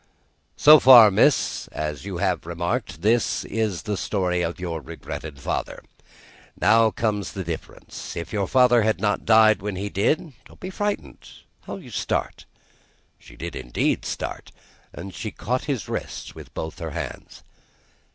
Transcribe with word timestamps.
"So 0.57 0.79
far, 0.79 1.11
miss 1.11 1.67
(as 1.67 2.05
you 2.05 2.17
have 2.17 2.47
remarked), 2.47 3.03
this 3.03 3.45
is 3.45 3.83
the 3.83 3.95
story 3.95 4.41
of 4.41 4.59
your 4.59 4.81
regretted 4.81 5.39
father. 5.39 5.83
Now 6.59 6.89
comes 6.89 7.33
the 7.33 7.43
difference. 7.43 8.15
If 8.15 8.33
your 8.33 8.47
father 8.47 8.81
had 8.81 8.99
not 8.99 9.25
died 9.25 9.61
when 9.61 9.75
he 9.75 9.89
did 9.89 10.33
Don't 10.45 10.59
be 10.59 10.71
frightened! 10.71 11.29
How 11.67 11.75
you 11.77 11.91
start!" 11.91 12.45
She 13.19 13.35
did, 13.35 13.55
indeed, 13.55 14.03
start. 14.03 14.51
And 14.91 15.13
she 15.13 15.29
caught 15.29 15.65
his 15.65 15.87
wrist 15.87 16.33
with 16.33 16.51
both 16.55 16.79
her 16.79 16.89
hands. 16.97 17.43